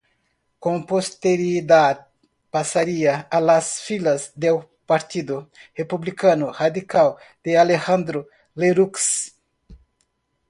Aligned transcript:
Con 0.57 0.87
posterioridad 0.87 2.07
pasaría 2.49 3.19
a 3.29 3.39
las 3.39 3.81
filas 3.81 4.31
del 4.33 4.55
Partido 4.87 5.51
Republicano 5.75 6.51
Radical 6.51 7.17
de 7.43 7.59
Alejandro 7.59 8.27
Lerroux. 8.55 9.31